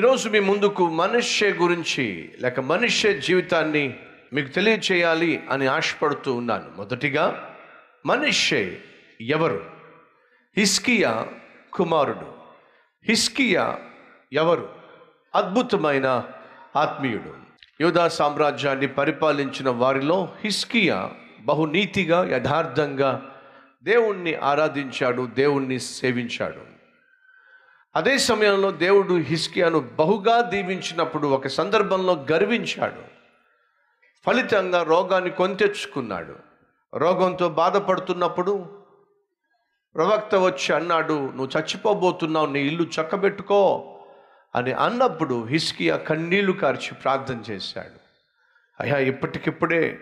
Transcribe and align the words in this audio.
ఈరోజు 0.00 0.28
మీ 0.28 0.40
ముందుకు 0.40 0.90
మనుష్య 0.90 1.50
గురించి 1.50 2.32
లేక 2.40 2.60
మనుష్య 2.60 3.12
జీవితాన్ని 3.12 3.94
మీకు 4.32 4.48
తెలియచేయాలి 4.48 5.42
అని 5.50 5.66
ఆశపడుతూ 5.66 6.34
ఉన్నాను. 6.34 6.64
మొదటిగా 6.76 7.56
మనిషి 8.06 8.78
ఎవరు? 9.20 9.66
హిస్కియా 10.58 11.26
కుమారుడు. 11.72 12.32
హిస్కియా 13.08 13.78
ఎవరు? 14.32 14.68
అద్భుతమైన 15.34 16.24
ఆత్మీయుడు. 16.76 17.34
యోధా 17.80 18.08
సామ్రాజ్యాన్ని 18.08 18.88
పరిపాలించిన 18.88 19.70
వారిలో 19.70 20.28
హిస్కియా 20.44 21.10
బహునీతిగా 21.40 22.36
యథార్థంగా 22.36 23.30
దేవుణ్ణి 23.82 24.34
ఆరాధించాడు 24.34 25.28
దేవుణ్ణి 25.34 25.80
సేవించాడు. 25.80 26.69
అదే 27.96 28.18
సమయంలో 28.18 28.70
దేవుడు 28.70 29.14
హిస్కియాను 29.14 29.80
బహుగా 29.80 30.40
దీవించినప్పుడు 30.40 31.26
ఒక 31.26 31.46
సందర్భంలో 31.46 32.26
గర్వించాడు. 32.32 33.02
ఫలితంగా 34.26 34.82
రోగాన్ని 34.82 35.30
కొంతెచ్చుకున్నాడు. 35.30 36.36
రోగంతో 36.94 37.48
బాధపడుతున్నప్పుడు 37.48 38.82
ప్రవక్త 39.94 40.34
వచ్చి 40.34 40.74
అన్నాడు 40.74 41.14
నువ్వు 41.14 41.48
చచ్చిపోబోతున్నావు 41.58 42.46
నీ 42.46 42.60
ఇల్లు 42.60 42.82
చక్కబెట్టుకో 42.82 43.96
అని 44.54 44.72
అన్నప్పుడు 44.72 45.44
హిస్కియా 45.44 45.96
కన్నీళ్ళు 45.96 46.52
కార్చి 46.52 46.94
ప్రార్థన 46.94 47.40
చేశాడు. 47.50 48.00
అయ్యా 48.80 48.98
ఇప్పటికిప్పుడే 48.98 49.98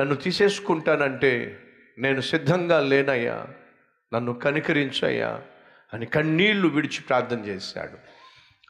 నన్ను 0.00 0.14
తీసేసుకుంటానంటే 0.14 1.62
నేను 1.98 2.20
సిద్ధంగా 2.20 2.80
లేనయ్యా 2.80 3.46
నన్ను 4.14 4.32
కనికరించయ్యా 4.32 5.42
అని 5.94 6.06
కన్నీళ్ళు 6.06 6.68
విడిచి 6.68 7.00
ప్రార్థన 7.00 7.38
చేశాడు. 7.38 7.98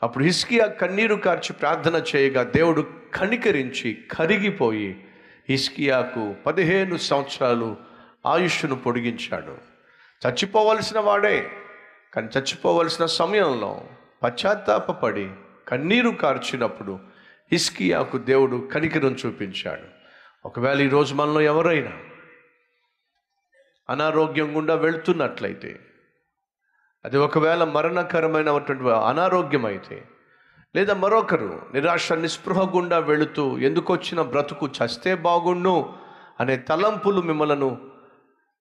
అప్పుడు 0.03 0.25
హిస్కియా 0.25 0.67
కన్నీరు 0.67 1.15
కార్చి 1.15 1.53
ప్రార్థన 1.53 2.05
చేయగా 2.17 2.43
దేవుడు 2.43 2.91
కనికరించి 3.15 3.99
కరిగిపోయి 4.13 5.09
హిస్కియాకు 5.49 6.35
పదిహేను 6.47 6.97
సంవత్సరాలు 6.97 7.77
ఆయుష్ను 8.27 8.75
పొడిగించాడు. 8.75 9.59
చచ్చిపోవలసిన 10.27 10.99
వాడే 10.99 11.51
కానీ 12.15 12.29
చచ్చిపోవలసిన 12.39 13.07
సమయంలో 13.07 13.89
పశ్చాత్తాపపడి 14.23 15.31
కన్నీరు 15.69 16.11
కార్చినప్పుడు 16.11 16.99
హిస్కియాకు 17.53 18.19
దేవుడు 18.19 18.69
కనికరం 18.75 19.17
చూపించాడు. 19.27 20.01
ఒకవేళ 20.45 20.81
ఈరోజు 20.81 21.15
మనలో 21.15 21.41
ఎవరైనా 21.41 21.93
అనారోగ్యం 23.91 24.57
గుండా 24.57 24.75
వెళ్తున్నట్లయితే 24.75 25.81
అది 27.05 27.19
ఒకవేళ 27.19 27.63
మరణకరమైనటువంటి 27.75 28.91
అనారోగ్యం 29.03 29.65
అయితే 29.67 29.99
లేదా 30.75 30.95
మరొకరు 30.95 31.53
నిరాశ 31.75 32.13
నిస్పృహ 32.19 32.61
గుండా 32.75 32.99
వెళుతూ 33.07 33.45
ఎందుకు 33.59 33.91
వచ్చిన 33.93 34.21
బ్రతుకు 34.29 34.67
చస్తే 34.77 35.13
బాగుండు 35.25 35.77
అనే 36.41 36.55
తలంపులు 36.69 37.21
మిమ్మలను 37.23 37.71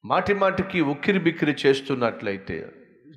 మాటి 0.04 0.34
మాటికి 0.34 0.80
ఉక్కిరి 0.86 1.20
బిక్కిరి 1.20 1.54
చేస్తున్నట్లయితే 1.64 2.58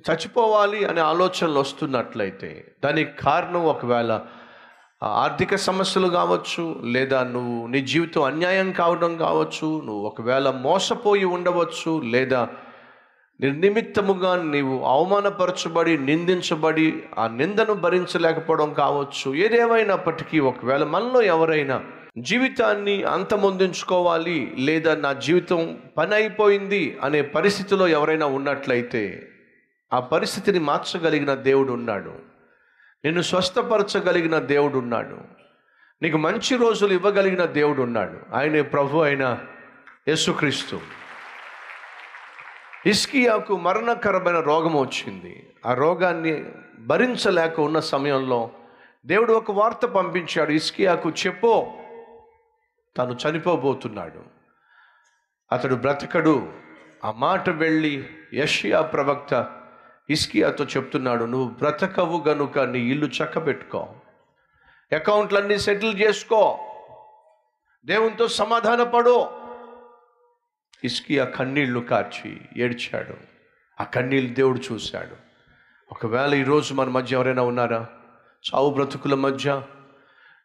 చచ్చిపోవాలి 0.05 0.79
అనే 0.85 1.01
ఆలోచనలు 1.03 1.59
వస్తున్నట్లయితే 1.59 2.51
దానికి 2.83 3.11
కారణం 3.23 3.63
ఒకవేళ 3.65 4.11
ఆర్థిక 5.21 5.55
సమస్యలు 5.61 6.09
కావచ్చు 6.09 6.63
లేదా 6.91 7.19
నువ్వు 7.31 7.57
నీ 7.67 7.79
జీవితం 7.85 8.23
అన్యాయం 8.23 8.69
కావడం 8.73 9.11
కావచ్చు 9.17 9.69
నువ్వు 9.85 10.03
ఒకవేళ 10.03 10.49
మోసపోయి 10.61 11.27
ఉండవచ్చు 11.33 11.93
లేదా 12.11 12.41
నిర్నిమిత్తముగా 13.41 14.43
నీవు 14.43 14.83
అవమానపరచబడి 14.83 15.97
నిందించబడి 15.97 17.03
ఆ 17.19 17.27
నిందను 17.27 17.73
భరించలేకపోవడం 17.73 18.73
కావచ్చు. 18.73 19.35
ఏదేమైనప్పటికీ 19.35 20.39
ఒకవేళ 20.39 20.83
మనలో 20.83 21.21
ఎవరైనా 21.21 21.83
జీవితాన్ని 22.17 23.03
అంతమొందించుకోవాలి 23.03 24.53
లేదా 24.57 24.95
నా 24.95 25.13
జీవితం 25.13 25.77
పని 25.97 26.15
అయిపోయింది 26.15 26.99
అనే 27.03 27.21
పరిస్థితిలో 27.21 27.87
ఎవరైనా 27.87 28.25
ఉన్నట్లయితే 28.25 29.29
ఆ 29.93 29.99
పరిస్థితిని 29.99 30.59
మార్చగలిగిన 30.59 31.33
దేవుడు 31.33 31.73
ఉన్నాడు. 31.73 32.13
నిన్ను 33.05 33.21
స్వస్థపరచగలిగిన 33.21 34.37
దేవుడు 34.37 34.77
ఉన్నాడు. 34.77 35.17
నీకు 36.01 36.17
మంచి 36.17 36.57
రోజులు 36.57 36.93
ఇవ్వగలిగిన 36.93 37.45
దేవుడు 37.45 37.81
ఉన్నాడు. 37.81 38.35
ఆయనే 38.35 38.61
ప్రభు 38.61 38.97
అయిన 38.97 39.37
యేసుక్రీస్తు. 40.07 41.02
ఇస్కియాకు 42.85 43.57
మరణకరమైన 43.57 44.39
రోగం 44.39 44.75
వచ్చింది. 44.75 45.53
ఆ 45.65 45.73
రోగాన్ని 45.73 46.45
భరించలేక 46.79 47.59
ఉన్న 47.59 47.79
సమయంలో 47.79 48.49
దేవుడు 49.05 49.33
ఒక 49.33 49.51
వార్త 49.51 49.85
పంపించాడు. 49.85 50.51
ఇస్కియాకు 50.51 51.09
చెప్పో 51.09 51.73
తను 52.97 53.17
చనిపోబోతున్నాడు. 53.29 54.19
అతడు 55.51 55.75
బ్రతకడు. 55.75 56.53
ఆ 57.05 57.11
మాట 57.11 57.49
వెళ్ళి 57.49 58.07
యషియా 58.33 58.81
ప్రవక్త 58.81 59.49
ఇస్కియాతో 60.09 60.63
చెప్తున్నాడు 60.63 61.25
నువ్వు 61.25 61.49
బ్రతకవు 61.49 62.23
గనుక 62.27 62.59
నీ 62.59 62.79
ఇల్లు 62.79 63.05
చక్కబెట్టుకో. 63.05 63.87
అకౌంట్లన్నీ 64.93 65.57
సెటిల్ 65.57 66.01
చేసుకో. 66.01 66.59
దేవునితో 67.85 68.27
సమాధానపడు. 68.27 69.42
ఇస్కియా 70.83 71.25
కన్నీళ్ళు 71.25 71.79
కార్చి 71.79 72.41
ఏడ్చాడు. 72.57 73.13
ఆ 73.81 73.83
కన్నీళ్ళు 73.83 74.33
దేవుడు 74.33 74.73
చూశాడు. 74.73 75.15
ఒకవేళ 75.91 76.33
ఈరోజు 76.33 76.73
మన 76.73 76.89
మధ్య 76.89 77.15
ఎవరైనా 77.15 77.41
ఉన్నారా? 77.41 77.87
చావు 78.43 78.73
బ్రతుకుల 78.73 79.13
మధ్య? 79.13 79.61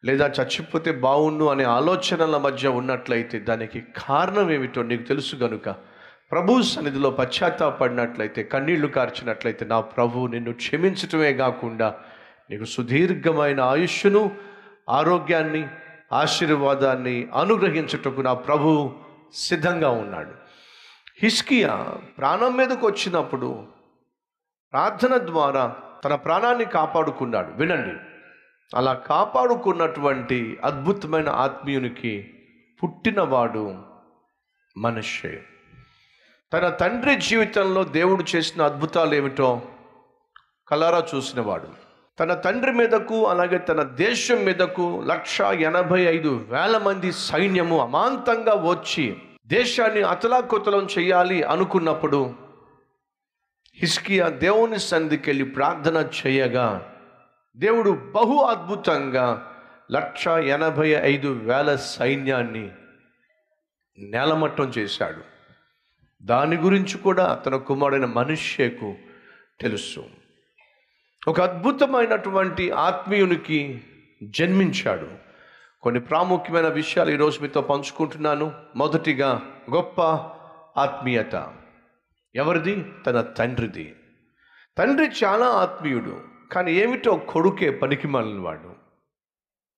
లేదా 0.04 0.26
చచ్చిపోతే 0.26 0.92
బాగుండు 0.92 1.44
అనే 1.44 1.64
ఆలోచనల 1.64 2.36
మధ్య 2.36 2.68
ఉన్నట్లయితే 2.68 3.38
దానికి 3.38 3.82
కారణం 3.96 4.50
ఏమిటో 4.50 4.82
నీకు 4.82 5.02
తెలుసు 5.02 5.36
గనుక 5.36 5.68
ప్రభు 6.30 6.62
సన్నిధిలో 6.62 7.10
పశ్చాత్తాపడినట్లయితే 7.10 8.42
కన్నీళ్ళు 8.42 8.86
కార్చినట్లయితే 8.86 9.66
నా 9.66 9.80
ప్రభు 9.80 10.26
నిన్ను 10.26 10.52
క్షమించటమే 10.52 11.32
కాకుండా 11.32 11.94
నీకు 12.50 12.64
సుదీర్ఘమైన 12.64 13.60
ఆయుష్ను 13.60 14.36
ఆరోగ్యాన్ని 14.88 15.68
ఆశీర్వాదాన్ని 16.12 17.28
అనుగ్రహించుటకు 17.34 18.20
నా 18.20 18.34
ప్రభు 18.34 18.94
సిద్ధంగా 19.34 19.90
ఉన్నాడు. 19.90 20.34
హిస్కియా 21.18 21.98
ప్రాణం 22.18 22.56
మీదకు 22.56 22.86
వచ్చినప్పుడు 22.86 23.66
ప్రార్థన 24.72 25.18
ద్వారా 25.18 25.76
తన 26.04 26.14
ప్రాణాన్ని 26.14 26.64
కాపాడుకున్నాడు. 26.64 27.52
వినండి. 27.52 28.04
అలా 28.76 28.92
కాపాడుకున్నటువంటి 28.92 30.58
అద్భుతమైన 30.64 31.28
ఆత్మీయునికి 31.28 32.34
పుట్టినవాడు 32.82 33.82
మనషే 34.78 35.44
తన 36.52 36.68
తండ్రి 36.68 37.16
జీవితంలో 37.16 37.84
దేవుడు 37.84 38.24
చేసిన 38.36 38.62
అద్భుతాలు 38.62 39.14
ఏమిటో 39.14 39.62
కలారా 40.68 41.06
చూసినవాడు. 41.14 41.87
తన 42.18 42.34
తండ్రి 42.34 42.72
మీదకు 42.72 43.26
అలాగే 43.26 43.58
తన 43.58 43.82
దేశం 43.82 44.44
మీదకు 44.44 45.02
లక్ష 45.06 45.40
ఎనభై 45.40 46.00
ఐదు 46.00 46.46
వేల 46.48 46.78
మంది 46.78 47.12
సైన్యము 47.12 47.78
అమాంతంగా 47.78 48.54
వచ్చి 48.54 49.16
దేశాన్ని 49.46 50.02
అతలాకుతలం 50.02 50.88
చేయాలి 50.98 51.42
అనుకున్నప్పుడు 51.42 52.34
హిస్కియా 53.78 54.28
దేవుని 54.28 54.78
సంధికెళ్ళి 54.78 55.44
ప్రార్థన 55.44 56.08
చేయగా 56.18 56.90
దేవుడు 57.56 57.90
బహు 57.90 58.38
అద్భుతంగా 58.42 59.26
లక్ష 59.92 60.28
ఎనభై 60.28 60.88
ఐదు 60.88 61.28
వేల 61.28 61.76
సైన్యాన్ని 61.76 62.68
నేలమట్టం 63.98 64.72
చేశాడు. 64.78 65.22
దాని 66.22 66.56
గురించి 66.56 66.98
కూడా 66.98 67.34
తన 67.34 67.56
కుమారుడైన 67.56 68.04
మనుష్యకు 68.04 68.94
తెలుసు. 69.60 70.04
ఒక 71.28 71.40
అద్భుతమైనటువంటి 71.40 72.70
ఆత్మీయునికి 72.70 73.84
జన్మించాడు. 74.22 75.08
కొన్ని 75.82 76.00
ప్రాముఖ్యమైన 76.00 76.68
విషయాలు 76.68 77.10
ఈరోజు 77.10 77.40
మీతో 77.40 77.60
పంచుకుంటున్నాను. 77.60 78.52
మొదటిగా 78.76 79.42
గొప్ప 79.74 80.00
ఆత్మీయత. 80.80 81.52
ఎవరిది? 82.34 82.84
తన 83.06 83.20
తండ్రిది. 83.20 83.96
తండ్రి 84.78 85.10
చాలా 85.24 85.46
ఆత్మీయుడు 85.46 86.20
కానీ 86.52 86.72
ఏమిటో 86.72 87.16
కొడుకే 87.16 87.70
పనికి 87.70 88.06
వాడు 88.06 88.74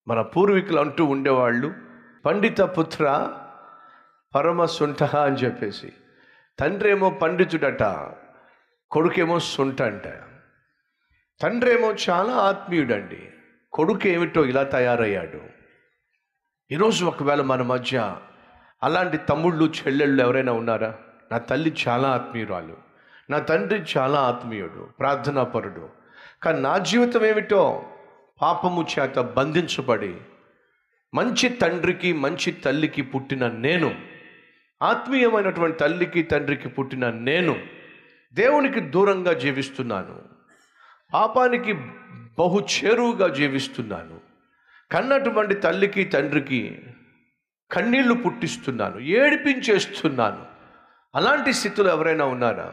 మన 0.08 0.20
పూర్వీకులు 0.20 0.80
అంటూ 0.80 1.04
ఉండేవాళ్ళు 1.04 1.74
పండిత 2.26 2.60
పుత్ర 2.60 3.32
పరమ 4.34 4.64
సుంఠ 4.64 5.02
అని 5.02 5.36
చెప్పేసి. 5.36 5.92
తండ్రి 6.60 6.90
ఏమో 6.90 7.10
పండితుడట 7.10 7.82
కొడుకేమో 8.90 9.38
సుంట 9.38 9.82
అంట. 9.82 10.02
తండ్రి 11.42 11.74
ఏమో 11.74 11.94
చాలా 12.10 12.32
ఆత్మీయుడండి. 12.32 13.28
కొడుకు 13.72 14.08
ఏమిటో 14.08 14.44
ఇలా 14.44 14.62
తయారయ్యాడు. 14.62 15.40
ఈరోజు 16.72 17.04
ఒకవేళ 17.04 17.40
మన 17.40 17.62
మధ్య 17.62 18.16
అలాంటి 18.82 19.16
తమ్ముళ్ళు 19.16 19.64
చెల్లెళ్ళు 19.64 20.22
ఎవరైనా 20.22 20.52
ఉన్నారా? 20.52 20.94
నా 21.32 21.38
తల్లి 21.38 21.74
చాలా 21.88 22.08
ఆత్మీయురాలు. 22.08 22.76
నా 23.30 23.38
తండ్రి 23.38 23.84
చాలా 23.96 24.20
ఆత్మీయుడు 24.20 24.88
ప్రార్థనాపరుడు. 25.00 25.88
కానీ 26.42 26.60
నా 26.60 26.78
జీవితం 26.78 27.24
ఏమిటో 27.24 27.84
పాపము 28.42 28.86
చేత 28.98 29.18
బంధించబడి 29.18 30.16
మంచి 31.14 31.48
తండ్రికి 31.48 32.12
మంచి 32.12 32.52
తల్లికి 32.52 33.02
పుట్టిన 33.02 33.48
నేను 33.48 33.94
ఆత్మీయమైనటువంటి 34.82 35.78
తల్లికి 35.78 36.22
తండ్రికి 36.22 36.68
పుట్టిన 36.68 37.10
నేను 37.10 37.56
దేవునికి 38.34 38.80
దూరంగా 38.80 39.32
జీవిస్తున్నాను. 39.32 40.39
పాపానికి 41.14 41.72
బహు 42.38 42.60
చేరువుగా 42.60 43.28
జీవిస్తున్నాను. 43.28 44.20
కన్నటువంటి 44.92 45.54
తల్లికి 45.54 46.04
తండ్రికి 46.04 46.80
కన్నీళ్ళు 47.72 48.14
పుట్టిస్తున్నాను 48.14 48.98
ఏడిపించేస్తున్నాను. 48.98 50.46
అలాంటి 51.14 51.52
స్థితిలో 51.52 51.90
ఎవరైనా 51.90 52.24
ఉన్నారా? 52.24 52.72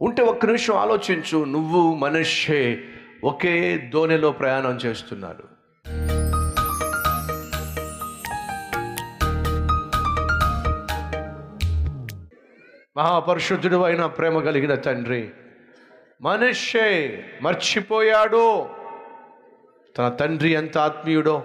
ఉంటే 0.00 0.22
ఒక్క 0.22 0.46
నిమిషం 0.46 0.74
ఆలోచించు 0.74 1.44
నువ్వు 1.44 1.94
మనిషే 1.94 2.88
ఒకే 3.24 3.78
దోణిలో 3.94 4.32
ప్రయాణం 4.32 4.76
చేస్తున్నారు 4.76 5.54
మహాపరిశుద్ధుడు 12.96 13.82
అయిన 13.82 14.06
ప్రేమ 14.06 14.40
కలిగిన 14.40 14.74
తండ్రి 14.74 15.30
మనిషే 16.24 17.24
మర్చిపోయాడు. 17.42 18.66
తన 19.98 20.08
తండ్రి 20.08 20.50
ఎంత 20.52 20.78
ఆత్మీయుడో 20.78 21.42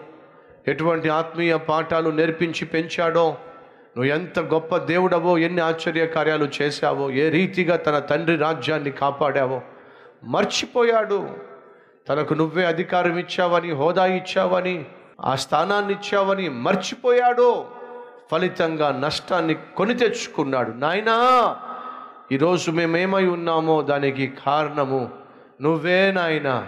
ఎటువంటి 0.68 1.10
ఆత్మీయ 1.10 1.58
పాఠాలు 1.58 2.10
నేర్పించి 2.10 2.66
పెంచాడో 2.66 3.30
నువ్వు 3.98 4.04
ఎంత 4.04 4.40
గొప్ప 4.40 4.78
దేవుడవో 4.78 5.38
ఎన్ని 5.38 5.62
ఆశ్చర్య 5.62 6.06
కార్యాలు 6.06 6.50
చేశావో 6.62 7.12
ఏ 7.12 7.30
రీతిగా 7.30 7.76
తన 7.76 8.00
తండ్రి 8.00 8.36
రాజ్యాన్ని 8.36 8.92
కాపాడావో. 8.92 9.62
మర్చిపోయాడు. 10.24 11.30
తనకు 12.10 12.34
నువ్వే 12.34 12.66
అధికారం 12.66 13.18
ఇచ్చావని 13.18 13.72
హోదా 13.72 14.06
ఇచ్చావని 14.06 14.86
ఆ 15.22 15.36
స్థానాన్ని 15.36 15.94
ఇచ్చావని 15.94 16.50
మర్చిపోయాడు. 16.50 17.66
ఫలితంగా 18.32 19.00
నష్టాన్ని 19.00 19.56
కొని 19.78 19.94
తెచ్చుకున్నాడు. 19.94 20.72
నాయనా 20.72 21.16
ఈరోజు 22.32 22.72
మేమేమై 22.72 23.26
ఉన్నామో 23.26 23.82
దానికి 23.82 24.26
కారణము 24.46 25.10
నువ్వే 25.62 26.12
నాయనా. 26.12 26.68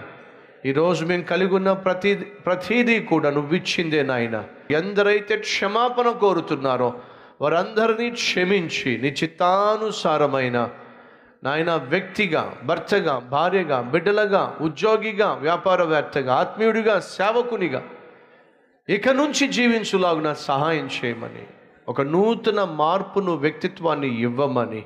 ఈరోజు 0.65 1.05
మేము 1.05 1.23
కలిగి 1.23 1.53
ఉన్న 1.55 1.73
ప్రతి 1.73 2.15
ప్రతిదీ 2.15 2.99
కూడా 2.99 3.29
నువ్వు 3.29 3.55
ఇచ్చిందే 3.55 4.03
నాయన. 4.03 4.43
ఎందరైతే 4.71 5.37
క్షమాపణ 5.37 6.11
కోరుతున్నారో 6.11 6.93
వారందరినీ 7.41 8.11
క్షమించి 8.11 8.97
నీ 8.97 9.07
చిత్తానుసారమైన 9.07 10.69
నాయన 11.43 11.75
వ్యక్తిగా 11.75 12.53
భర్తగా 12.63 13.19
భార్యగా 13.19 13.81
బిడ్డలుగా 13.81 14.57
ఉద్యోగిగా 14.61 15.33
వ్యాపారవేత్తగా 15.33 16.33
ఆత్మీయుడిగా 16.33 16.99
సేవకునిగా 16.99 17.81
ఇక 18.89 19.09
నుంచి 19.09 19.47
జీవించులాగున 19.47 20.33
సహాయం 20.33 20.89
చేయమని 20.97 21.45
ఒక 21.87 22.01
నూతన 22.01 22.63
మార్పును 22.63 23.31
వ్యక్తిత్వాన్ని 23.35 24.09
ఇవ్వమని 24.19 24.85